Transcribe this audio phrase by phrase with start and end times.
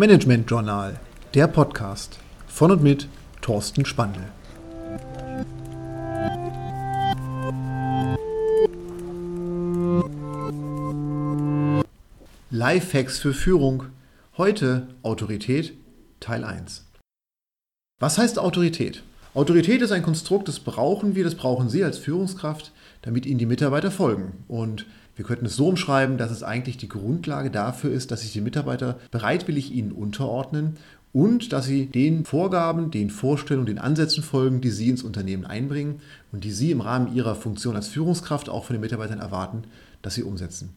[0.00, 0.98] Management Journal,
[1.34, 3.06] der Podcast von und mit
[3.42, 4.22] Thorsten Spandl.
[12.48, 13.88] Lifehacks für Führung.
[14.38, 15.74] Heute Autorität
[16.18, 16.86] Teil 1.
[17.98, 19.02] Was heißt Autorität?
[19.34, 22.72] Autorität ist ein Konstrukt, das brauchen wir, das brauchen Sie als Führungskraft,
[23.02, 24.44] damit Ihnen die Mitarbeiter folgen.
[24.48, 28.32] Und wir könnten es so umschreiben, dass es eigentlich die Grundlage dafür ist, dass sich
[28.32, 30.76] die Mitarbeiter bereitwillig ihnen unterordnen
[31.12, 36.00] und dass sie den Vorgaben, den Vorstellungen, den Ansätzen folgen, die sie ins Unternehmen einbringen
[36.32, 39.64] und die sie im Rahmen ihrer Funktion als Führungskraft auch von den Mitarbeitern erwarten,
[40.02, 40.70] dass sie umsetzen.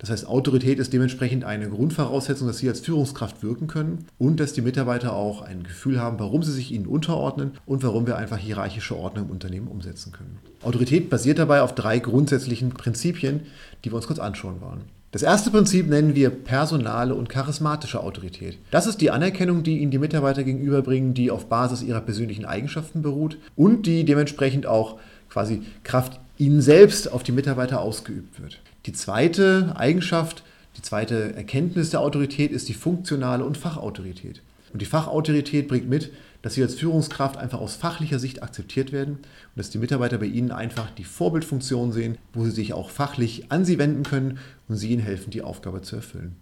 [0.00, 4.54] Das heißt, Autorität ist dementsprechend eine Grundvoraussetzung, dass Sie als Führungskraft wirken können und dass
[4.54, 8.38] die Mitarbeiter auch ein Gefühl haben, warum sie sich Ihnen unterordnen und warum wir einfach
[8.38, 10.38] hierarchische Ordnung im Unternehmen umsetzen können.
[10.62, 13.42] Autorität basiert dabei auf drei grundsätzlichen Prinzipien,
[13.84, 14.80] die wir uns kurz anschauen wollen.
[15.10, 18.58] Das erste Prinzip nennen wir personale und charismatische Autorität.
[18.70, 23.02] Das ist die Anerkennung, die Ihnen die Mitarbeiter gegenüberbringen, die auf Basis ihrer persönlichen Eigenschaften
[23.02, 28.60] beruht und die dementsprechend auch quasi Kraft Ihnen selbst auf die Mitarbeiter ausgeübt wird.
[28.86, 30.42] Die zweite Eigenschaft,
[30.78, 34.40] die zweite Erkenntnis der Autorität ist die funktionale und Fachautorität.
[34.72, 39.16] Und die Fachautorität bringt mit, dass Sie als Führungskraft einfach aus fachlicher Sicht akzeptiert werden
[39.16, 43.52] und dass die Mitarbeiter bei Ihnen einfach die Vorbildfunktion sehen, wo sie sich auch fachlich
[43.52, 46.36] an Sie wenden können und Sie ihnen helfen, die Aufgabe zu erfüllen.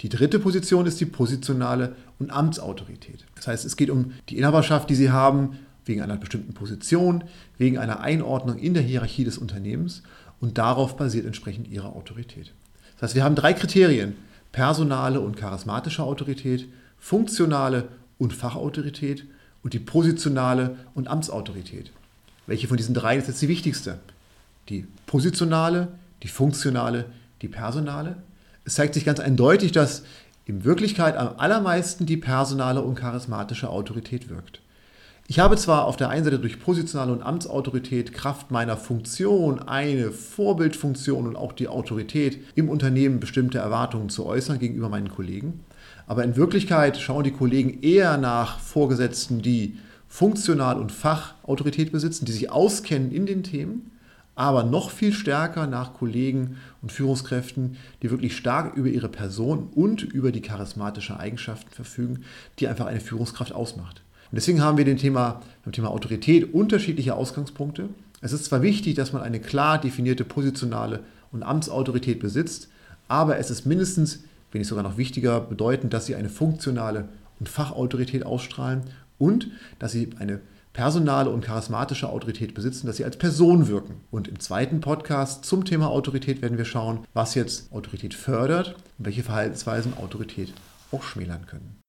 [0.00, 3.24] Die dritte Position ist die positionale und Amtsautorität.
[3.36, 7.24] Das heißt, es geht um die Inhaberschaft, die Sie haben, wegen einer bestimmten Position,
[7.56, 10.02] wegen einer Einordnung in der Hierarchie des Unternehmens
[10.40, 12.52] und darauf basiert entsprechend ihre Autorität.
[12.94, 14.14] Das heißt, wir haben drei Kriterien,
[14.52, 19.24] personale und charismatische Autorität, funktionale und Fachautorität
[19.62, 21.90] und die positionale und Amtsautorität.
[22.46, 23.98] Welche von diesen drei ist jetzt die wichtigste?
[24.68, 25.88] Die positionale,
[26.22, 27.06] die funktionale,
[27.42, 28.16] die personale?
[28.64, 30.02] Es zeigt sich ganz eindeutig, dass
[30.44, 34.60] in Wirklichkeit am allermeisten die personale und charismatische Autorität wirkt.
[35.28, 40.12] Ich habe zwar auf der einen Seite durch positionale und Amtsautorität Kraft meiner Funktion eine
[40.12, 45.64] Vorbildfunktion und auch die Autorität im Unternehmen bestimmte Erwartungen zu äußern gegenüber meinen Kollegen,
[46.06, 52.32] aber in Wirklichkeit schauen die Kollegen eher nach Vorgesetzten, die funktional und Fachautorität besitzen, die
[52.32, 53.90] sich auskennen in den Themen,
[54.36, 60.04] aber noch viel stärker nach Kollegen und Führungskräften, die wirklich stark über ihre Person und
[60.04, 62.22] über die charismatische Eigenschaften verfügen,
[62.60, 64.02] die einfach eine Führungskraft ausmacht.
[64.30, 67.88] Und deswegen haben wir den Thema, beim Thema Autorität unterschiedliche Ausgangspunkte.
[68.20, 71.00] Es ist zwar wichtig, dass man eine klar definierte positionale
[71.32, 72.68] und Amtsautorität besitzt,
[73.08, 77.48] aber es ist mindestens, wenn nicht sogar noch wichtiger, bedeutend, dass sie eine funktionale und
[77.48, 78.82] Fachautorität ausstrahlen
[79.18, 79.48] und
[79.78, 80.40] dass sie eine
[80.72, 83.94] personale und charismatische Autorität besitzen, dass sie als Person wirken.
[84.10, 89.06] Und im zweiten Podcast zum Thema Autorität werden wir schauen, was jetzt Autorität fördert und
[89.06, 90.52] welche Verhaltensweisen Autorität
[90.92, 91.85] auch schmälern können.